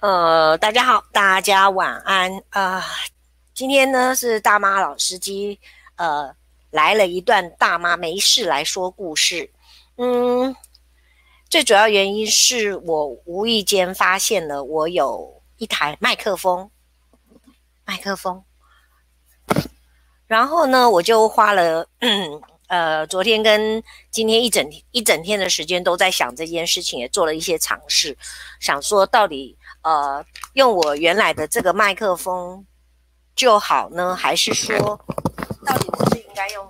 [0.00, 2.82] 呃，大家好，大家晚安啊、呃！
[3.54, 5.58] 今天呢是大妈老司机，
[5.96, 6.36] 呃，
[6.70, 9.50] 来了一段大妈没事来说故事。
[9.96, 10.54] 嗯，
[11.48, 16.70] 最主要原因是我无意间发现了我有一台麦克风，
[17.86, 18.44] 麦克风，
[20.26, 21.88] 然后呢，我就花了。
[22.68, 28.18] 呃，昨天跟今天一整天一整天的时间都在想这件事情，也做了一些尝试，
[28.58, 32.66] 想说到底呃用我原来的这个麦克风
[33.36, 34.76] 就好呢，还是说
[35.64, 36.68] 到底我是应该用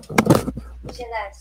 [0.93, 1.33] 现在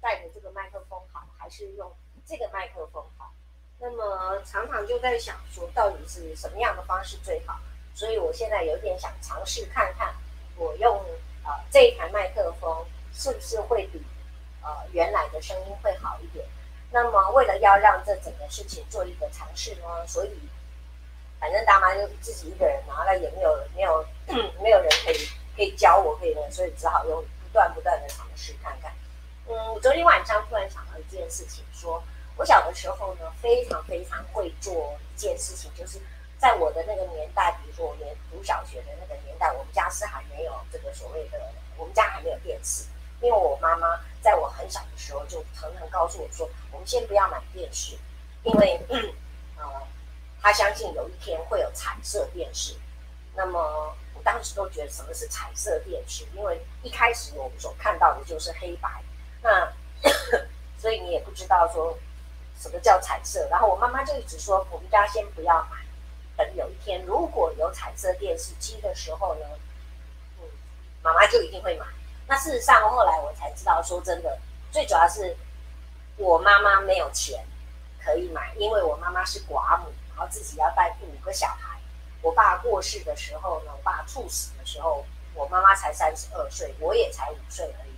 [0.00, 1.92] 带的这个麦克风好，还是用
[2.24, 3.32] 这个麦克风好？
[3.80, 7.58] 那么常常就在想说，到底是什么样的方式最好？
[7.96, 10.14] 所以我现在有点想尝试看看，
[10.54, 10.96] 我用
[11.42, 12.86] 呃这一台麦克风。
[13.10, 14.00] 是不是会比
[14.62, 16.46] 呃原来的声音会好一点？
[16.92, 20.30] 那么为了要让这整个事情做一个尝试呢，所以
[21.40, 24.04] 反正大妈就自己一个人，然后也没有没有
[24.62, 28.92] 没有人可以可以教我，可以，所以只好用不断不断的尝试看看。
[29.48, 32.02] 嗯，昨天晚上突然想到一件事情，说
[32.36, 35.98] 我小的时候呢，非常非常会做一件事情，就是
[36.38, 41.40] 在我的那个年代，比如说我连读小学的那个年代，我们家是还没有这个所谓的，
[41.76, 42.84] 我们家还没有电视。
[43.20, 47.98] 因为我妈妈在我很小的时候就常常告诉我说：“我们先不要买电视，
[48.44, 48.80] 因为，
[50.48, 52.74] 他相信有一天会有彩色电视。”
[53.36, 56.24] 那么我当时都觉得什么是彩色电视？
[56.34, 58.88] 因为一开始我们所看到的就是黑白，
[59.42, 59.70] 那
[60.80, 61.98] 所以你也不知道说
[62.58, 63.46] 什么叫彩色。
[63.50, 65.76] 然后我妈妈就一直说：“我们家先不要买，
[66.38, 69.46] 等有一天如果有彩色电视机的时候呢，
[70.40, 70.48] 嗯，
[71.02, 71.84] 妈妈就一定会买。”
[72.26, 74.38] 那事实上，后来我才知道，说真的，
[74.72, 75.36] 最主要是
[76.16, 77.44] 我妈妈没有钱
[78.02, 81.78] 可以买，因为我妈妈是寡母，然后自己要带五个小孩。
[82.22, 87.92] 我爸过世的时候呢，我爸猝死的时候，我妈妈才三十二岁，我也才五岁而已。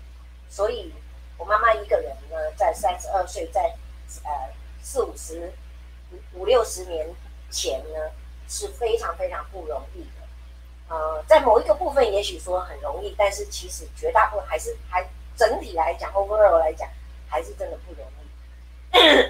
[0.50, 0.92] 所以，
[1.38, 3.74] 我妈妈一个人呢，在三十二岁，在
[4.22, 4.30] 呃
[4.82, 5.50] 四五十
[6.12, 7.08] 五五六十年
[7.50, 8.10] 前呢，
[8.46, 10.94] 是非常非常不容易的。
[10.94, 16.86] 呃，在某一个部分，也许说很容易，但是其实绝大部分还是还整体来讲，overall 来讲，
[17.26, 19.29] 还是真的不容易。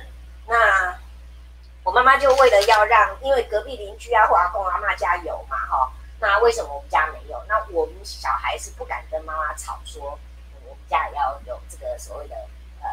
[1.90, 5.90] 我妈妈就为了要让，因为隔壁邻居啊或阿公阿妈家有嘛，哈，
[6.20, 7.42] 那为什么我们家没有？
[7.48, 10.16] 那我们小孩是不敢跟妈妈吵说，
[10.64, 12.36] 我们家也要有这个所谓的
[12.80, 12.88] 呃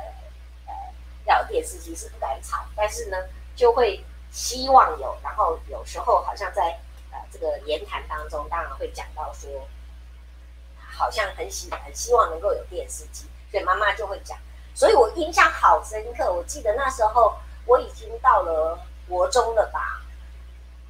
[0.65, 0.73] 呃
[1.25, 3.17] 要有电视机是不敢吵，但是呢，
[3.55, 6.79] 就会希望有，然后有时候好像在
[7.11, 7.19] 呃。
[7.31, 9.67] 这个言谈当中，当然会讲到说，
[10.89, 14.35] 好像很喜很希望能够有电视机，所以妈妈就会讲。
[14.73, 20.01] 所以我印象好深刻，我记得那时候我已经到了国中了吧，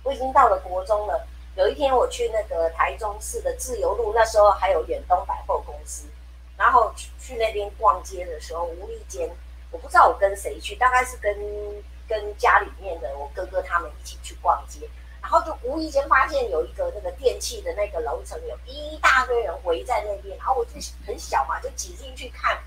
[0.03, 1.27] 我已经到了国中了。
[1.55, 6.07] 有一天我去那个台中市的自由路，那时候还有远东百货公司，
[6.55, 9.29] 然后去去那边逛街的时候，无意间
[9.71, 11.35] 我不知道我跟谁去，大概是跟
[12.07, 14.87] 跟家里面的我哥哥他们一起去逛街。
[15.19, 20.71] 然后就无意间发现有一个那个电器的那个楼层，有一大堆人围在那边，然后我就
[21.05, 22.57] 很小嘛，就挤进去看，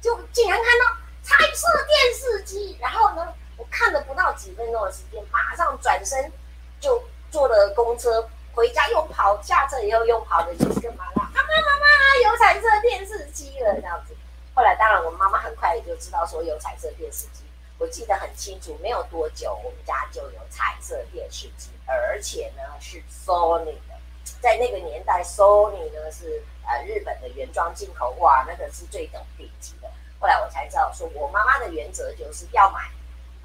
[0.00, 2.76] 就竟然看到彩色电视机。
[2.80, 6.32] 然后呢，我看了不到几分钟的时间，马上转身
[6.80, 11.30] 就坐了公车回家，又跑下车以后又跑的就是干嘛啦？
[11.34, 14.16] 妈妈妈妈有彩色电视机了这样子。
[14.54, 17.44] 后来当然我妈妈很快也就知道说有彩色电视机。
[17.78, 23.94] 我记得很清楚，没有多久，我们家就有彩色电视机，而且呢是 Sony 的。
[24.40, 29.88] 在那个年代，Sony 呢是呃日本的原装进口，哇，那个是最等顶级的。
[30.18, 32.90] 后来我才知道，说我妈妈的原则就是要买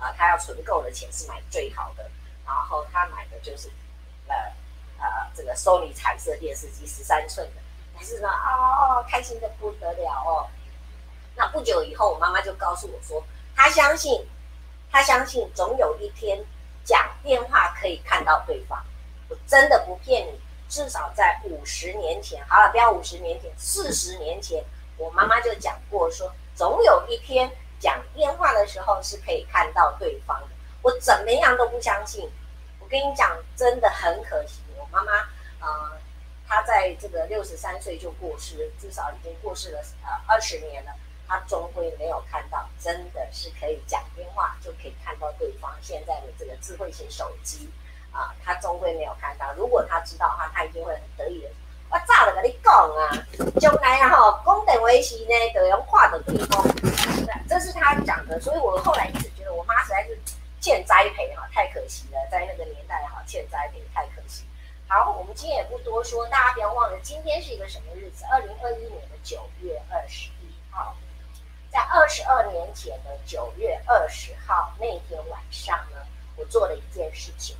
[0.03, 2.03] 啊，他、要存够的钱是买最好的，
[2.45, 3.69] 然后他买的就是
[4.27, 4.35] 呃
[4.99, 7.61] 呃这个 Sony 彩色电视机十三寸的。
[7.95, 10.49] 但是呢，哦，开心的不得了哦。
[11.35, 13.23] 那不久以后，我妈妈就告诉我说。
[13.55, 14.27] 她相信，
[14.91, 16.43] 她相信总有一天
[16.83, 18.83] 讲电话可以看到对方。
[19.29, 24.63] 我真的不骗你，至少在五十年前，好了，不要五十年前，四十年前，
[24.97, 27.49] 我妈妈就讲过说，总有一天
[27.83, 30.47] 讲电话的时候是可以看到对方的。
[30.81, 32.31] 我怎么样都不相信。
[32.79, 35.11] 我跟你讲，真的很可惜，我妈妈，
[35.59, 35.91] 呃，
[36.47, 40.93] 她在这个六十三岁就过世，至少已经过世了呃二十年了。
[41.25, 45.73] 他终归没有看到，真的是可以讲电话就可以看到对方。
[45.81, 47.69] 现在的这个智慧型手机
[48.11, 49.51] 啊，他终归没有看到。
[49.55, 51.49] 如果他知道的话，他一定会很得意的。
[51.93, 53.13] 我早就跟你讲啊，
[53.61, 56.65] 将来啊哈，公等为时呢，都要画的对方。
[57.47, 60.17] 这是他讲的，所以我后来一直觉得我妈实在是
[60.59, 64.43] 欠栽培哈，太可惜了，在那个年代哈，欠栽培太可惜。
[64.87, 68.25] 好，我们今天也不多说，大家不要忘了，今天是一个什么日子？
[68.31, 70.95] 二零二一年的九月二十一号，
[71.71, 75.97] 在二十二年前的九月二十号那天晚上呢，
[76.37, 77.55] 我做了一件事情。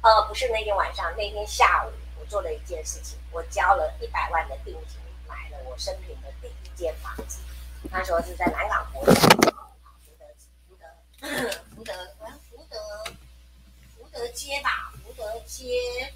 [0.00, 1.90] 呃，不是那天晚上，那天下午
[2.30, 4.98] 做了一件事情，我交了一百万的定金，
[5.28, 7.40] 买了我生平的第一间房子。
[7.90, 10.24] 那时候是在南港国宅，福德
[10.64, 10.84] 福德
[11.74, 11.92] 福德
[12.48, 13.04] 福德
[13.96, 16.14] 福德街吧，福德街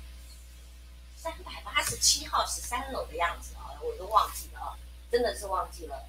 [1.17, 4.79] 三百八十七号十三楼的样子啊，我都忘记了啊，
[5.11, 6.07] 真的是忘记了。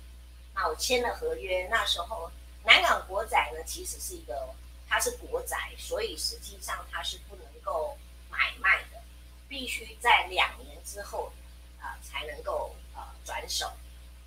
[0.54, 2.32] 那我签了合约，那时候
[2.64, 4.54] 南港国宅呢，其实是一个。
[4.88, 7.98] 它是国宅，所以实际上它是不能够
[8.30, 8.95] 买卖的，
[9.48, 11.32] 必须在两年之后
[11.80, 13.72] 啊、才能够呃转手。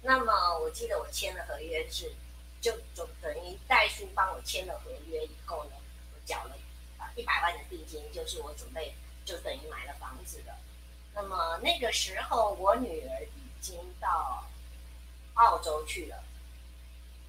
[0.02, 2.12] 那么我记得我签了合约是，
[2.60, 5.72] 就就等于代书帮我签了合约以后呢，
[6.14, 6.56] 我缴了
[6.98, 8.94] 啊一百万的定金，就是我准备
[9.24, 10.56] 就等于买了房子的。
[11.14, 14.46] 那么那个时候我女儿已经到
[15.34, 16.22] 澳洲去了，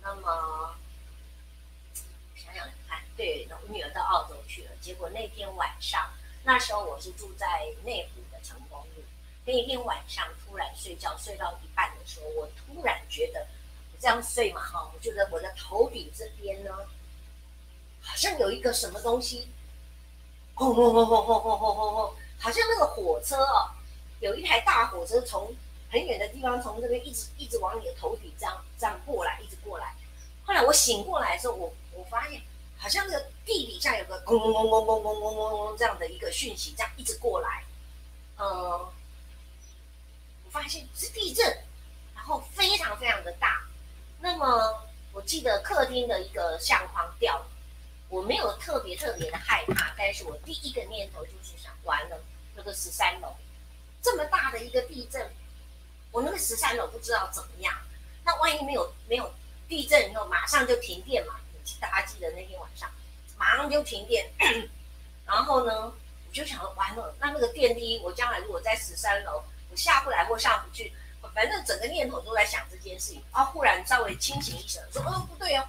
[0.01, 0.75] 那么。
[2.36, 4.71] 想想看，对，我女儿到澳洲去了。
[4.80, 6.09] 结果那天晚上，
[6.44, 9.03] 那时候我是住在内湖的成功路。
[9.45, 13.39] 那一天晚上突然睡觉，睡到一半的时候，我突然觉得，
[13.91, 16.71] 我这样睡嘛哈，我觉得我的头顶这边呢，
[18.01, 19.50] 好像有一个什么东西，
[20.56, 23.69] 轰轰轰轰轰轰轰轰轰，好像那个火车哦，
[24.19, 25.56] 有一台大火车从
[25.91, 29.94] 很远的地方从这边一直一直往你的头顶这样这样过来，一直过来。
[30.45, 31.74] 后来我醒过来的时候，我。
[31.91, 32.41] 我发现
[32.81, 37.63] 好像那个地底下有个轰轰轰轰轰轰轰轰轰这样的一个讯息，这样一直过来。
[38.37, 38.91] 呃，
[40.45, 41.45] 我发现是地震，
[42.15, 43.61] 然后非常非常的大。
[44.21, 44.81] 那么
[45.11, 47.45] 我记得客厅的一个相框掉了，
[48.07, 52.17] 我没有特别特别的害怕，但是我第一个念头就是想，完了，
[52.55, 53.35] 那个十三楼
[54.01, 55.29] 这么大的一个地震，
[56.11, 57.75] 我那个十三楼不知道怎么样。
[58.23, 59.33] 那万一没有没有
[59.67, 61.35] 地震以后，马上就停电嘛？
[61.80, 62.89] 大家记得那天晚上，
[63.38, 64.30] 马上就停电，
[65.25, 70.92] 然后呢，我就想完了，那那个电梯，我将来如果在十三楼，我下不来或上不去，
[71.33, 73.24] 反正整个念头都在想这件事情。
[73.31, 75.68] 啊，忽然稍微清醒一声，说，哦，不对哦，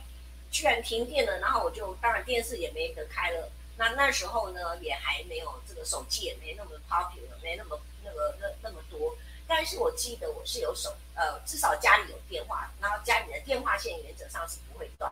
[0.51, 1.39] 居然停电了。
[1.39, 3.51] 然后我就，当然电视也没得开了。
[3.77, 9.17] 那那时候呢，也还没有这个手机也没那么 popular，没那么那个那那么多。
[9.47, 15.11] 但是我记得我是有手，呃，至少家里有电话，然后家里的电话线原则上是不会断。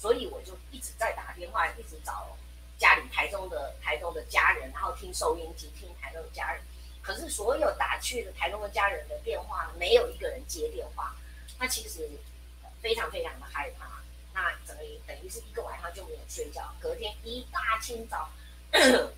[0.00, 2.34] 所以我就一直在打电话，一直找
[2.78, 6.62] 家里台中的台中的家人，然后听收音机听台中的家人。
[7.02, 11.14] 可是所有打去的台中的家人的电话，没有一个人接电话。
[11.58, 12.08] 那其实
[12.80, 14.00] 非常非常的害怕。
[14.32, 16.72] 那等于等于是一个晚上就没有睡觉。
[16.80, 18.26] 隔天一大清早，
[18.70, 19.12] 嗯，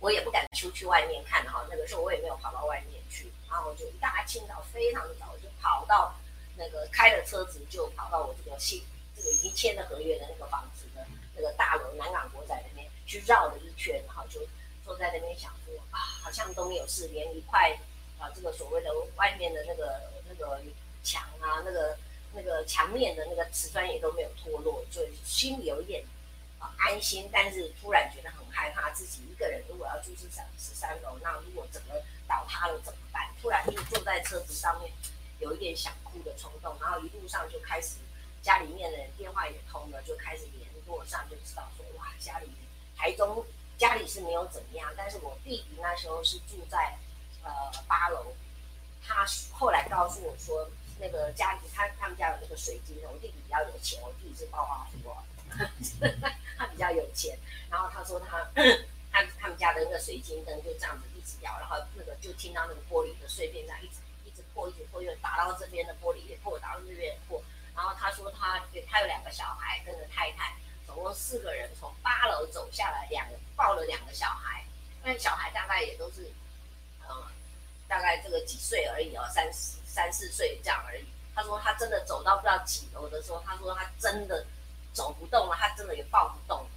[0.00, 1.64] 我也不敢出去外面看哈。
[1.70, 6.14] 那个时候我也没有跑到外面去，然后就一大清早非常的早就跑到
[6.56, 8.84] 那个开了车子就跑到我这个新。
[9.16, 11.04] 这个已经签了合约的那个房子的
[11.34, 14.40] 那个大楼南港国宅那边去绕了一圈，然后就
[14.84, 17.70] 坐在那边想说啊，好像都没有事，连一块
[18.18, 20.60] 啊这个所谓的外面的那个那个
[21.02, 21.96] 墙啊，那个
[22.34, 26.04] 那个墙面的那个瓷砖也都没有脱落，就心里有一点
[26.58, 33.26] 啊安心，但是突然觉得很害怕，自己一个人如果要住十三十三楼，那如果整个倒塌了怎么办？
[33.40, 34.92] 突然就坐在车子上面，
[35.38, 37.96] 有一点想哭的冲动，然后一路上就开始。
[38.46, 42.48] 家里面的人电话也通了，就开始联络上，就知道说哇，家里
[42.96, 43.44] 台中
[43.76, 46.96] 家里是没有怎么样，但是我弟弟那时候是住在
[47.42, 47.50] 呃
[47.88, 48.32] 八楼，
[49.04, 55.10] 他后来告诉我说，那个家里他他们家有那个水晶，我弟弟比较有钱，我弟弟是暴发户，
[56.56, 57.36] 他比较有钱，
[57.68, 58.48] 然后他说他
[59.10, 67.42] 他他们家的那个水晶灯就这样子一直摇，然后那个就听到那个玻璃的碎片这样一直一直破，一直破，又打到这边的玻璃也破，打到这边也破。
[67.76, 68.58] 然后他说他
[68.90, 70.54] 他有两个小孩跟着太太，
[70.86, 74.64] 总共四个人从八楼走下来，两个抱了两个小孩，
[75.04, 76.32] 那小孩大概也都是，
[77.06, 77.24] 嗯，
[77.86, 81.04] 大概这个几岁而已哦，三四三四岁这样而已。
[81.34, 84.44] 他说他真的走到不知道几楼的时候，他说他真的
[84.94, 86.70] 走不动了，他真的也抱不动了，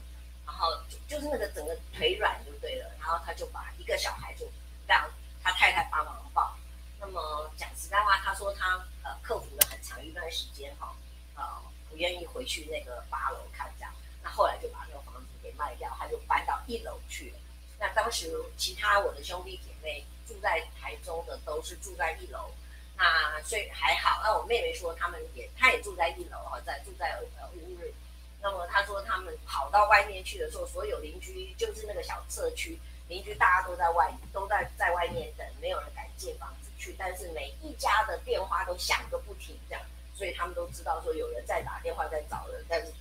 [0.46, 4.46] 然后就就是那个整个腿软就对了，然后他就把一个小孩就
[4.86, 5.10] 让
[5.42, 6.54] 他太太帮忙抱。
[7.00, 10.96] 那么讲实在话，他说他呃克服了很长一段时间哈，
[11.36, 11.44] 呃
[11.90, 17.38] 不愿意回去那个八楼看这样，那后来就把那个房子给卖掉，他就搬到一楼去了。
[17.80, 22.52] 那当时其他我的兄弟姐妹住在台中的都是住在一楼，
[22.98, 24.22] 那所以还好。
[24.22, 27.94] 那我妹妹说他们也，她也住在一楼哈，在住在呃乌日。
[28.42, 32.78] 那么她说他们跑到外面去的时候，所有邻居就是那个小社区
[33.08, 36.96] 邻居，大家都在外都在在外面等，没有人敢进房子去。
[36.98, 42.92] 但是每一家的电话都响个不停，这样，所以他们都知道说有人在打电话在找人，但是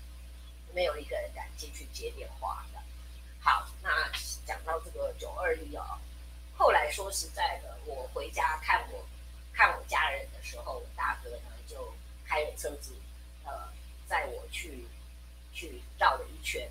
[0.74, 2.78] 没有一个人敢进去接电话的。
[3.40, 3.90] 好，那
[4.44, 5.98] 讲到这个九二一哦，
[6.56, 9.06] 后来说实在的，我回家看我
[9.52, 11.94] 看我家人的时候，我大哥呢就
[12.26, 12.92] 开了车子，
[13.44, 13.72] 呃，
[14.08, 14.86] 载我去
[15.52, 16.68] 去绕了一圈，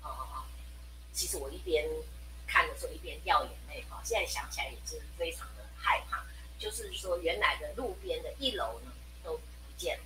[0.00, 0.44] 啊、呃，
[1.12, 1.86] 其实我一边
[2.46, 6.24] 看的时候一边掉眼泪哈，现在想起来也是非常的害怕，
[6.58, 9.42] 就是说原来的路边的一楼呢都不
[9.76, 10.04] 见了，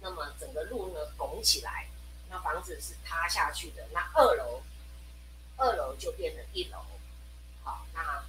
[0.00, 1.88] 那么整个路呢拱起来，
[2.30, 4.62] 那房子是塌下去的，那二楼。
[5.58, 6.78] 二楼就变成一楼，
[7.62, 8.24] 好，那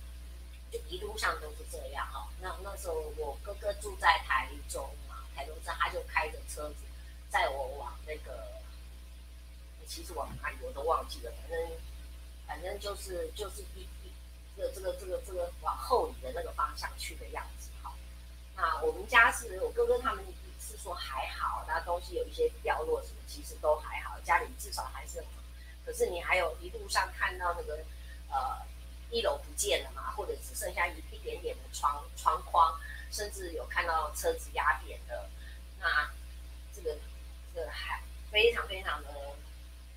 [0.69, 2.29] 就一路上都是这样哈。
[2.39, 6.75] 那那时候我哥哥住在台中嘛，台中站他就开着车子
[7.31, 8.61] 载我往那个，
[9.87, 11.71] 其实往哪里我都忘记了，反正
[12.45, 14.02] 反正就是就是一一
[14.55, 17.93] 这个这个这个这个往后移的那个方向去的样子哈。
[18.55, 20.23] 那我们家是我哥哥他们
[20.59, 25.23] 是说还好，那东西有一些掉落什么，其实都还好，家里至少还是。
[25.85, 27.77] 可是你还有一路上看到那个，
[28.29, 28.57] 呃，
[29.11, 32.79] 一楼不见了嘛，或者只剩下一一点点的窗窗框，
[33.11, 35.29] 甚至有看到车子压扁的，
[35.79, 36.09] 那
[36.73, 36.95] 这个
[37.53, 39.09] 这个还非常非常的，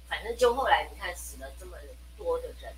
[0.09, 1.79] 反正就后来你看死了这么
[2.17, 2.75] 多的人，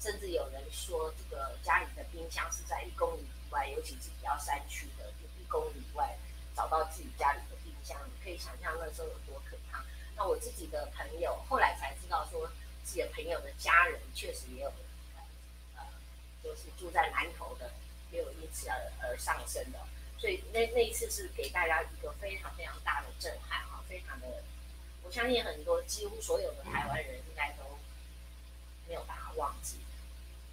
[0.00, 6.16] 甚至有人说这个家里的冰箱是在一公里以外，尤其是比较山区的，就一公里以外
[6.56, 9.84] 找到自己家里的冰箱，你可以想象那时候有多可怕。
[10.16, 12.50] 那我自己的朋友后来才知道，说
[12.82, 14.72] 自己的朋友的家人确实也有，
[15.76, 15.84] 呃，
[16.42, 17.70] 就是住在南投的，
[18.10, 19.78] 也有因此而而上升的。
[20.18, 24.26] 所以那那一次是给大家一个非常非常大的震撼啊，非常的，
[25.02, 27.64] 我相信很多几乎所有的台湾人应该都
[28.88, 29.76] 没有办法忘记。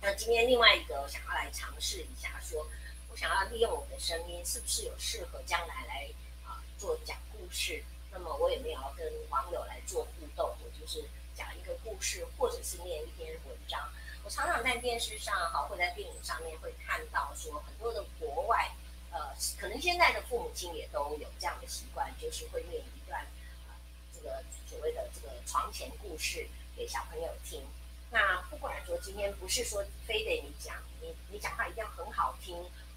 [0.02, 2.66] 那今天另外一个我想要来尝试一下说，
[3.10, 6.08] 我想要利用我的声音，是不是有适合将来来
[6.46, 7.84] 啊做讲故事？
[8.12, 11.04] 那么我也没有要跟网友来做互动，我就是
[11.36, 13.92] 讲一个故事，或者是念一篇文章。
[14.24, 18.72] 我常常在电视上哈，或在电影上面会看到说，很多的国外，
[19.12, 23.26] 呃，可能现在的父母亲也都有这样的习惯，就是会念一段，
[23.68, 23.74] 呃，
[24.14, 27.66] 这个所谓的这个床前故事给小朋友听。
[28.10, 32.56] 那不管说今天不是说非得你讲，你你讲话一定要很好听，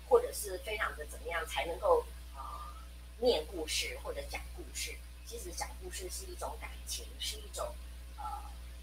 [0.09, 2.41] 或者是非常的怎么样才能够呃
[3.19, 4.95] 念故事或者讲故事。
[5.27, 7.73] 其实讲故事是一种感情，是一种
[8.17, 8.25] 呃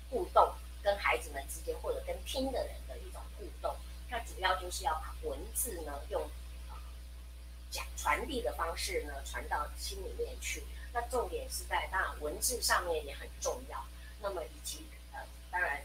[0.10, 3.76] 互动，跟孩子们之间或者跟听的人的一种互动。
[4.10, 6.22] 它主要就是要把文字呢用
[6.70, 6.76] 呃
[7.70, 10.64] 讲传递的方式呢传到心里面去。
[10.94, 13.86] 那重点是在当然文字上面也很重要。
[14.22, 15.20] 那么以及呃
[15.52, 15.82] 当然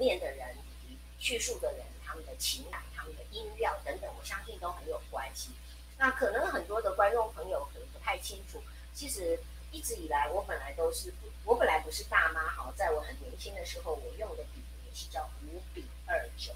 [0.00, 0.56] 呃念的人
[0.88, 5.50] 以及叙述的人他们的情感、他们的音调等等，我相信都很有关系。
[5.98, 8.62] 那可能很多的观众朋友可能不太清楚，
[8.94, 9.38] 其实。
[9.72, 12.48] 一直以来，我本来都是不，我本来不是大妈。
[12.48, 16.52] 好，在我很年轻的时候，我用的笔名是叫吴炳二九。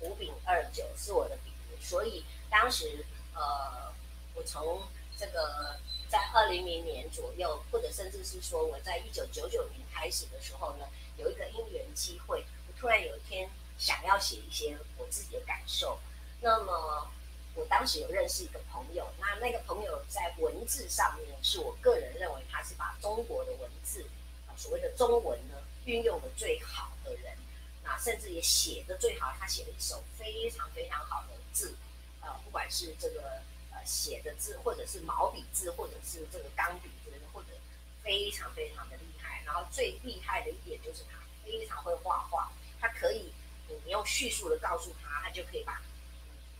[0.00, 3.94] 吴炳二九是我的笔名，所以当时，呃，
[4.34, 4.82] 我从
[5.16, 15.98] 这个在二零零年左右，或者甚至是说我在一九九九年开始的时候呢，有一个因缘机会，我突然有一天想要写一些我自己的感受，
[16.40, 17.10] 那么。
[17.56, 24.04] 我当时有认识一个朋友，那那个朋友在文字上面，是我个人认为他是把中国的文字，
[24.48, 25.54] 啊，所谓的中文呢，
[25.84, 27.32] 运用的最好的人，
[27.84, 29.32] 那甚至也写的最好。
[29.38, 31.76] 他写了一手非常非常好的字，
[32.22, 33.40] 呃，不管是这个
[33.70, 37.50] 呃写的字，或者是毛笔字，或者是这个钢笔字，或者
[38.02, 39.13] 非常非常的厉害。
[39.44, 43.32] 然后最厉害的一点就是他非常会画画，他可以
[43.68, 45.80] 你用叙述的告诉他，他就可以把。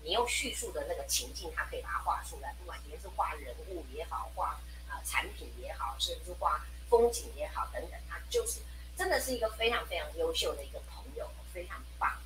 [0.06, 2.54] 你用叙述的那个情境，他可以把它画出来。
[2.58, 8.60] 不管你是画人物也好，画啊产品也好，甚至画风景也好，等等，他就是
[8.98, 12.20] 真的是一个非常非常优秀的一个朋友，非常棒。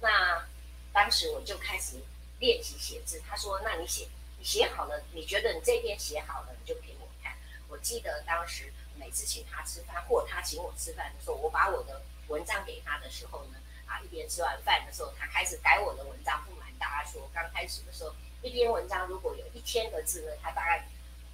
[0.00, 0.42] 那
[0.90, 1.96] 当时我就开始
[2.38, 3.20] 练习写字。
[3.28, 7.36] 他说：“那你写，你写好了，你觉得你这边写好了，你就给我看。”
[7.68, 16.44] 我记得当时每次请他吃饭，或他请我吃饭的时候，我把我的文章给他的时候呢，啊，一边吃完饭的时候，他开始改我的文章。
[16.44, 20.86] 不瞒大家说，刚开始的时候，一篇文章如果有一千个字呢，他大概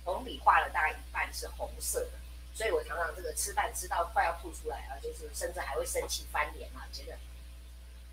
[0.05, 2.13] 红笔画了大概一半是红色的，
[2.55, 7.19] 所以我常常这个吃饭吃到快要吐出来啊，就是甚至还会生气翻脸啊，觉得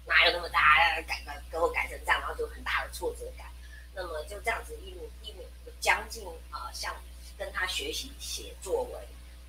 [0.06, 0.60] 哪有那么大，
[1.08, 3.48] 改改给我改成这样，然后就很大的挫折感。
[3.94, 4.92] 那么就这样子一
[5.22, 5.46] 一年
[5.82, 6.96] 将近啊，像
[7.38, 9.02] 跟他学习写作文，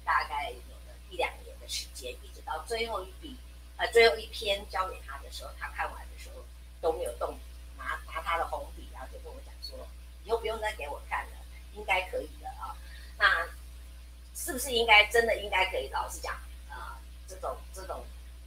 [0.04, 3.36] 大概有了一两年的时间，一直到最后一笔，
[3.76, 6.44] 呃，最后一篇交给他的时候，他看完的时候
[6.80, 7.40] 都没有动笔，
[7.78, 9.78] 拿拿他的红笔，然后就跟我讲说，
[10.24, 11.36] 以后不用再给我看了，
[11.74, 12.76] 应该可以的啊。
[13.18, 13.46] 那
[14.34, 15.88] 是不是应该真的应该可以？
[15.88, 16.34] 老实讲，
[16.68, 16.76] 呃，
[17.28, 18.04] 这种这种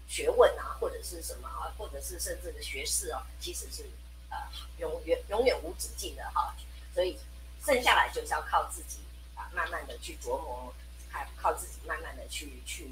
[0.08, 3.84] 学问啊，或者是什么啊，或者是甚至的学识哦，其实是
[4.30, 4.38] 呃
[4.80, 6.56] 永远永远无止境的哈。
[6.94, 7.18] 所以
[7.64, 9.00] 剩下来就是要靠自己
[9.36, 10.74] 啊，慢慢的去琢磨。
[11.16, 12.92] 还靠自己慢慢的去去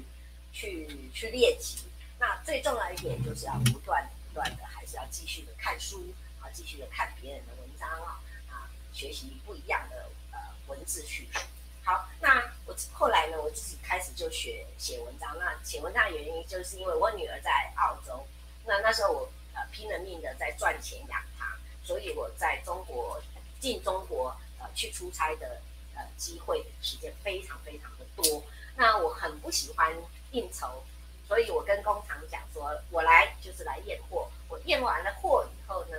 [0.52, 1.84] 去去练习。
[2.18, 10.38] 那最重要一点就是要不断不断的，还是要继续的看书啊，继续的看别人的文章啊啊，学习不一样的呃
[10.68, 11.40] 文字叙述。
[11.82, 15.36] 好，那我后来呢，我自己开始就学写文章。
[15.38, 18.26] 那写文章的原因就是因为我女儿在澳洲，
[18.64, 23.22] 那那时候我呃拼了命的在赚钱养她，所以我在中国
[23.60, 25.60] 进中国呃去出差的
[25.96, 28.04] 呃机会时间非常非常的。
[28.16, 28.40] 多，
[28.76, 29.92] 那我很不喜欢
[30.30, 30.84] 应酬，
[31.26, 34.30] 所以我跟工厂讲说，我来就是来验货。
[34.48, 35.96] 我验完了货以后呢，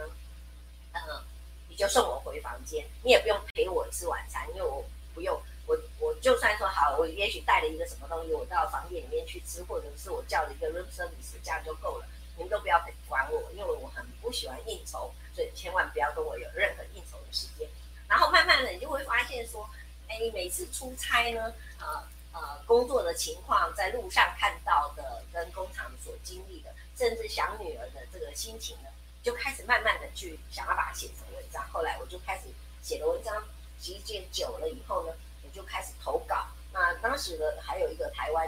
[0.94, 1.22] 嗯，
[1.68, 4.82] 你就送我回房间，你也不用陪我吃晚餐，因为我
[5.14, 5.38] 不用，
[5.68, 17.68] 我我就算说好，我也许带了一个什么东西，我到房间里面去吃，或者是我叫了一个 room service，这样就够了，你们都不要管我，因为我很不喜欢应酬，所以千万不要跟我有任何应酬的时间。
[18.08, 19.70] 然后慢慢的，你就会发现说。
[20.08, 28.90] 哎，每次出差呢，呃呃，工作的情况，在路上看到的，跟工厂所经历的，甚至想女儿的这个心情呢，
[29.24, 31.66] 就开始慢慢的去想要把它写成文章。
[31.72, 32.44] 后来我就开始
[32.82, 33.42] 写了文章，
[33.82, 36.46] 时间久了以后呢，我就开始投稿。
[36.74, 38.46] 那当时的，还有一个台湾，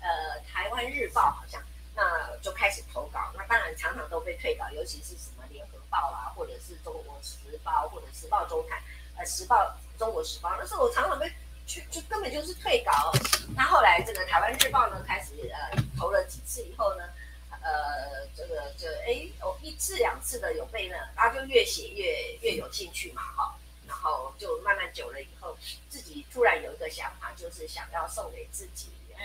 [0.00, 1.60] 呃，台湾日报好像，
[1.96, 3.32] 那就开始投稿。
[3.36, 8.80] 那当然常常都被退稿，尤其是什么联合报啊，或者是中国时报，或者时报周刊，
[9.16, 9.76] 呃，时报。
[9.98, 11.30] 中国时报那时候我常常被
[11.66, 13.12] 去，就根本就是退稿。
[13.56, 17.04] 那后来这个台湾日报呢，开始呃投了几次以后呢，
[17.50, 25.56] 呃这个就哎哦一次两次的有被呢，然后就越写越越有兴趣嘛哈，然后就慢慢久了以后，
[25.88, 29.24] 自己突然有一个想法，就是想要送给自己嗯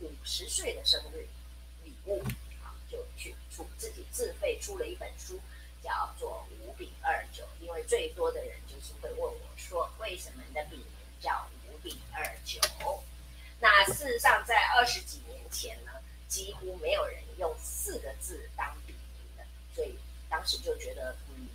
[0.00, 1.26] 五十岁的生日
[1.84, 2.22] 礼物，
[2.62, 5.38] 啊就去出自己自费出了一本书，
[5.82, 9.47] 叫做五饼二九，因为最多的人就是会问我。
[9.68, 10.86] 说为什么你的笔名
[11.20, 12.58] 叫五饼二九？
[13.60, 15.92] 那事实上，在二十几年前呢，
[16.26, 19.98] 几乎没有人用四个字当笔名的，所以
[20.30, 21.48] 当时就觉得，嗯，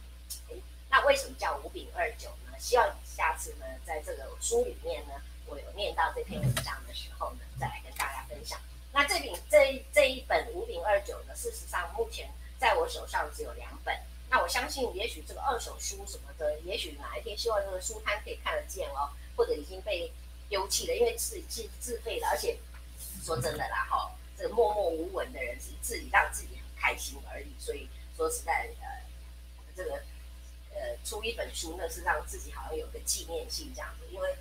[0.50, 2.52] 诶，那为什么叫五饼二九呢？
[2.60, 5.14] 希望下次呢，在这个书里面呢，
[5.48, 8.60] 我有念到这篇文章的时候呢，再来跟大家分享。
[8.92, 13.98] 那这饼这这一本五饼二九呢，事实上目前在我手上只有两本。
[14.34, 20.12] 那我相信，也许这个二手书什么的，也许哪一天希望这个书摊可以看得见哦，或者已经被
[20.50, 22.58] 丢弃了，因为自己自自费的，而且
[23.24, 27.54] 说真的啦，哈，这个默默无闻的人是自己让自己很开心而已。
[27.60, 28.88] 所以说实在，呃，
[29.76, 30.02] 这个
[30.74, 34.08] 呃出一本书，那是让自己好像有个纪念性这样子。
[34.12, 34.36] 因为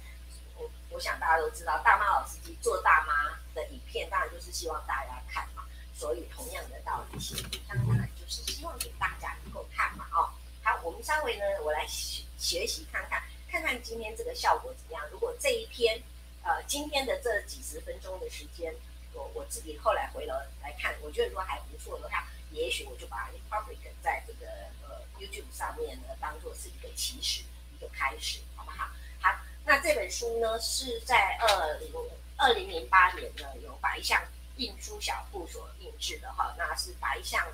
[0.56, 5.64] 我我想大家都知道，大妈老司机做大妈的影片，当然就是希望大家看嘛。
[6.02, 10.80] 所以同样的道理，写文章当然就是希望给大家能够看嘛，哦，好。
[10.82, 15.08] 我们稍微呢，我来学学习看看，看看今天这个效果怎么样。
[15.12, 16.02] 如果这一篇，
[16.42, 18.74] 呃，今天的这几十分钟的时间，
[19.12, 24.48] 我我自己后来回头来看，我觉得如果还不错的话，也许我就把 public 在这个
[24.82, 27.44] 呃 YouTube 上面呢，当做是一个起始，
[27.76, 28.90] 一个开始，好不好？
[29.20, 31.92] 好，那这本书呢是在二零
[32.38, 34.20] 二零零八年呢，由白象
[34.56, 37.46] 印书小铺所印制的哈，那是白象。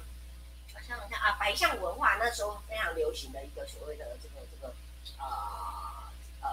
[0.87, 4.73] 像像啊，白象文化那时候非常流行的一个所谓的这个这个
[5.19, 6.49] 呃呃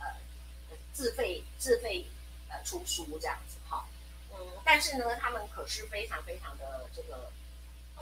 [0.00, 0.06] 呃
[0.92, 2.04] 自费自费
[2.48, 3.86] 呃出书这样子哈，
[4.32, 7.30] 嗯，但是呢，他们可是非常非常的这个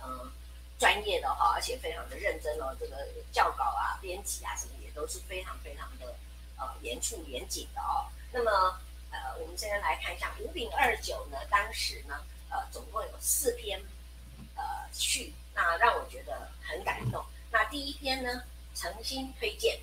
[0.03, 0.33] 嗯
[0.79, 6.15] 专业的哈，而且非常的认真哦，这个校稿啊、编辑啊什么也都是非常非常的
[6.57, 8.07] 呃严肃严谨的哦。
[8.33, 13.81] 那么呃，我们现在来看一下五饼二酒呢，当时呢呃总共有四篇
[14.55, 15.33] 呃序。
[15.55, 17.25] 那让我觉得很感动。
[17.51, 19.81] 那第一篇呢，诚心推荐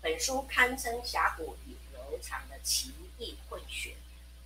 [0.00, 3.94] 本书，堪称峡谷与柔肠的奇异混血，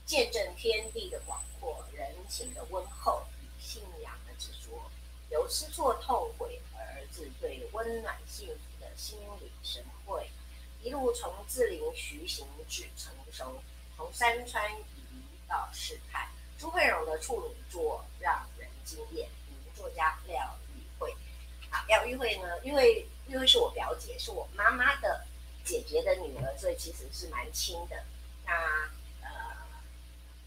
[0.04, 4.90] 见证天地的广阔、人情的温厚与信仰的执着，
[5.30, 10.28] 由吃错痛悔而至对温暖幸福的心领神会，
[10.82, 13.62] 一路从自龄徐行至成熟，
[14.00, 15.04] 从山川移
[15.46, 16.26] 到世态，
[16.58, 19.28] 朱慧荣的处女作让人惊艳。
[19.76, 21.14] 作家廖玉慧，
[21.70, 22.58] 啊，廖玉慧呢？
[22.62, 25.22] 因为因为是我表姐，是我妈妈的
[25.64, 28.02] 姐姐的女儿，所以其实是蛮亲的。
[28.46, 28.52] 那
[29.22, 29.28] 呃，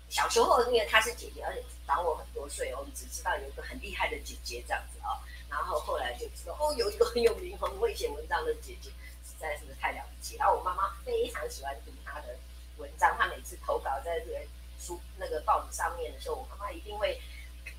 [0.09, 5.17] 小时候因为她是姐姐，而且长我很多岁，我们只知道有一个很厉害的姐姐这样子哦。
[5.47, 8.89] 然后后来就知道哦，有一个很有名、很会写文章的姐姐，
[9.23, 10.37] 实在是太了不起。
[10.37, 12.35] 然后我妈妈非常喜欢读她的
[12.77, 14.39] 文章，他每次投稿在这个
[14.79, 17.21] 书那个报纸上面的时候，我妈妈一定会。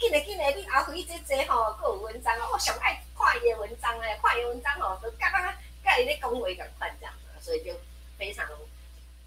[0.01, 5.55] 进来进来，你阿辉这这吼，各有文章哦，我上爱看伊的文章哎，看伊文章哦，都刚刚
[5.85, 7.73] 盖伊咧恭维赶快这样子，所以就
[8.19, 8.49] 非常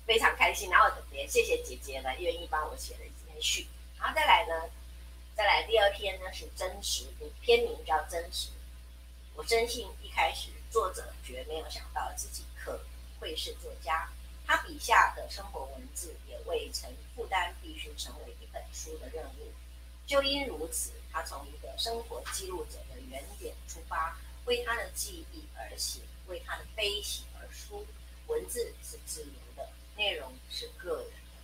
[0.06, 0.69] 非常开心。
[0.69, 3.67] 然后特别谢谢姐姐呢，愿意帮我写了一篇序。
[3.97, 4.69] 然后再来呢，
[5.36, 7.06] 再来第二篇呢是真实，
[7.41, 8.49] 篇名叫真实。
[9.36, 12.82] 我深信一开始作者绝没有想到自己可
[13.19, 14.10] 会是作家，
[14.47, 19.51] 他笔下的生活文字也未曾负担必须成为一本书的任务。
[20.05, 27.86] 就因如此，他从一个生活记录者的原点出发，为他的记忆而写，为他的悲喜而书。
[28.27, 31.38] 文字是自由的，内容是个人的。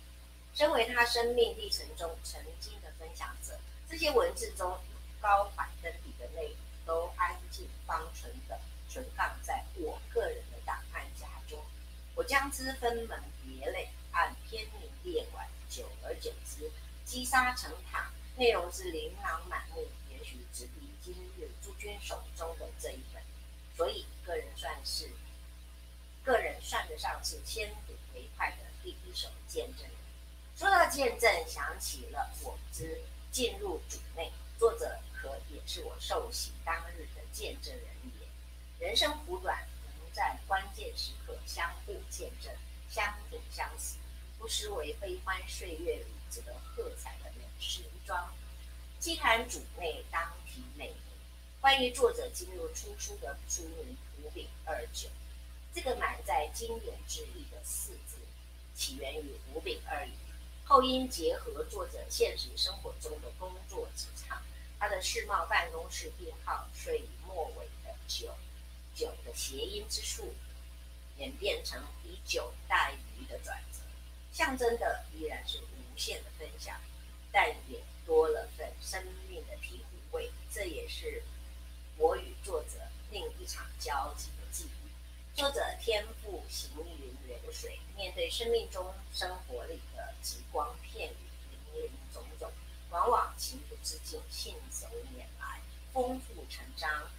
[0.54, 4.78] 身为他生命历程中曾经的分享者，这些文字中
[5.20, 10.43] 高反登笔的内容，都安静方存的存放在我个人。
[12.14, 16.70] 我将之分门别类，按篇名列管，久而久之，
[17.04, 18.10] 积沙成塔。
[18.36, 23.22] 内容是琳琅满目，也许只比今日诸君手中的这一本，
[23.76, 25.08] 所以个人算是
[26.24, 29.90] 个人算得上是千古为快的第一手见证人。
[30.56, 33.00] 说到见证，想起了我之
[33.30, 37.86] 进入主内，作者可也是我受洗当日的见证人
[38.20, 38.84] 也。
[38.84, 39.64] 人生苦短，
[40.14, 42.50] 在关键时刻相互见证，
[42.88, 43.98] 相挺相死，
[44.38, 47.82] 不失为悲欢岁月里值得喝彩的人事。
[49.00, 50.96] 既谈主内，当提内名。
[51.60, 55.10] 关于作者进入出书的书名“五饼二酒”，
[55.74, 58.16] 这个满载经典之意的四字，
[58.74, 60.12] 起源于“五饼二鱼”，
[60.64, 64.40] 后因结合作者现实生活中的工作职场，
[64.78, 68.34] 他的世贸办公室编号所以末尾的“酒”
[68.94, 70.32] 酒的谐音之术，
[71.18, 73.78] 演变成以酒代鱼的转折，
[74.32, 76.80] 象征的依然是无限的分享，
[77.32, 77.82] 但也。
[78.06, 81.22] 多了份生命的体会，这也是
[81.96, 82.72] 我与作者
[83.10, 85.34] 另一场交集的记忆。
[85.34, 86.68] 作者天赋行
[87.00, 91.16] 云流水，面对生命中生活里的极光片羽、
[91.72, 92.52] 林林总总，
[92.90, 95.62] 往往情不自禁，信手拈来，
[95.94, 97.10] 丰富成章。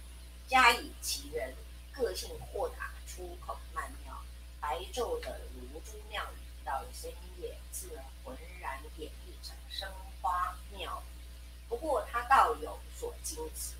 [0.46, 1.52] 加以其人
[1.96, 4.14] 个性豁达、出口曼妙，
[4.60, 9.90] 白昼的如珠妙语，到了深夜自然浑然演绎成生。
[10.22, 11.22] 花妙语，
[11.68, 13.74] 不过他倒有所矜持，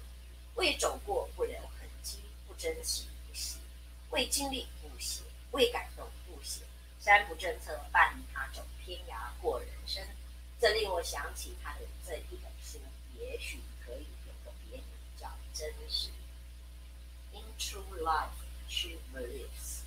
[0.55, 3.59] 未走过不留痕迹，不珍惜不写，
[4.11, 6.63] 未经历不写，未感动不写，
[7.01, 10.01] 三不政策伴他走天涯过人生。
[10.61, 12.79] 这令我想起他的这一本书，
[13.19, 14.87] 也许可以有个别名
[15.19, 16.11] 叫真实。
[17.59, 18.31] True life,
[18.69, 19.83] she believes。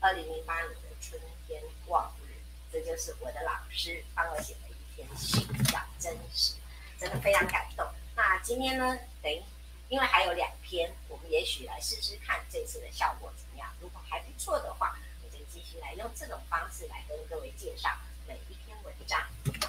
[0.00, 2.34] 二零零八年的春天望日，
[2.72, 4.60] 这就是我的老师帮我写的。
[4.68, 6.56] 一篇信叫真实，
[7.00, 7.86] 真的非常感动。
[8.14, 9.42] 那今天呢，等于
[9.88, 13.72] 因为还有两篇，我们也许来试试看这次的效果怎么样。
[13.80, 17.96] 如果还不错的话，我就继续来用这种方式来跟各位介绍
[18.28, 19.18] 每一篇文章。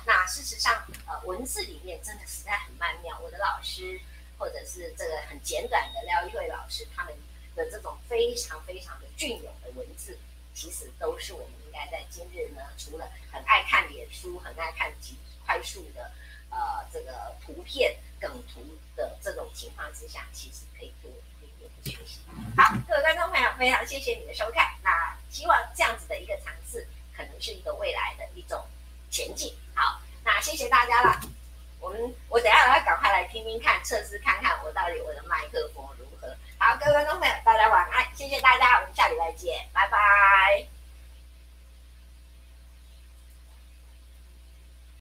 [0.05, 3.17] 那事实上，呃，文字里面真的实在很曼妙。
[3.21, 3.97] 我的老师，
[4.37, 7.15] 或者是这个很简短的廖玉慧老师，他们
[7.55, 10.17] 的这种非常非常的隽永的文字。
[10.55, 16.11] 其实都是我们应该在今日呢，除了很爱看脸书、很爱看几快速的
[16.51, 18.61] 呃这个图片梗图
[18.95, 21.09] 的这种情况之下，其实可以多
[21.41, 22.19] 一点点的学习。
[22.55, 24.77] 好，各位观众朋友，非常谢谢你的收看。
[24.83, 26.87] 那希望这样子的一个尝试，
[27.17, 28.63] 可能是一个未来的一种
[29.09, 29.55] 前进。
[29.73, 31.19] 好，那谢谢大家了。
[31.79, 36.02] 我们我等下我要赶快来听听看，测试看看我到底我的麦克风如。
[36.65, 40.72] 好，各位观众朋友，大家晚安，谢谢大家，我们下礼拜见，拜拜。